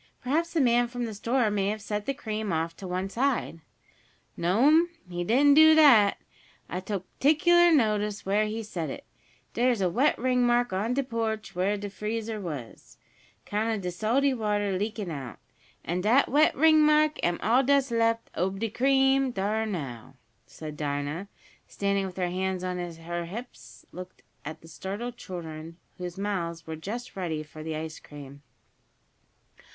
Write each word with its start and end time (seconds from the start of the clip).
Perhaps 0.23 0.53
the 0.53 0.61
man 0.61 0.87
from 0.87 1.05
the 1.05 1.13
store 1.13 1.51
may 1.51 1.67
have 1.67 1.79
set 1.79 2.07
the 2.07 2.13
cream 2.15 2.51
off 2.51 2.75
to 2.77 2.87
one 2.87 3.07
side." 3.07 3.59
"No'm, 4.35 4.89
he 5.07 5.23
didn't 5.23 5.53
do 5.53 5.75
dat. 5.75 6.17
I 6.67 6.79
took 6.79 7.05
p'ticlar 7.19 7.71
notice 7.71 8.25
where 8.25 8.47
he 8.47 8.63
set 8.63 8.89
it. 8.89 9.05
Dere's 9.53 9.79
a 9.79 9.91
wet 9.91 10.17
ringmark 10.17 10.73
on 10.73 10.95
de 10.95 11.03
porch 11.03 11.53
where 11.53 11.77
de 11.77 11.87
freezer 11.87 12.41
was, 12.41 12.97
'count 13.45 13.75
of 13.75 13.81
de 13.81 13.91
salty 13.91 14.33
water 14.33 14.75
leakin' 14.75 15.11
out. 15.11 15.37
An' 15.85 16.01
dat 16.01 16.27
wet 16.29 16.55
ringmark 16.55 17.19
am 17.21 17.37
all 17.43 17.61
dat's 17.61 17.91
left 17.91 18.31
ob 18.35 18.59
de 18.59 18.71
cream, 18.71 19.29
dar 19.29 19.67
now!" 19.67 20.15
and 20.59 20.75
Dinah, 20.77 21.27
standing 21.67 22.07
with 22.07 22.17
her 22.17 22.31
hands 22.31 22.63
on 22.63 22.79
her 22.79 23.25
hips, 23.25 23.85
looked 23.91 24.23
at 24.43 24.61
the 24.61 24.67
startled 24.67 25.15
children, 25.17 25.77
whose 25.99 26.17
mouths 26.17 26.65
were 26.65 26.75
just 26.75 27.15
ready 27.15 27.43
for 27.43 27.61
the 27.61 27.75
ice 27.75 27.99
cream. 27.99 28.41